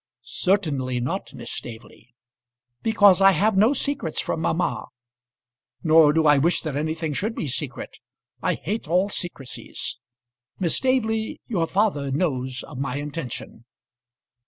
[0.23, 2.15] "Certainly not, Miss Staveley."
[2.81, 4.87] "Because I have no secrets from mamma."
[5.83, 7.99] "Nor do I wish that anything should be secret.
[8.41, 9.99] I hate all secrecies.
[10.57, 13.65] Miss Staveley, your father knows of my intention."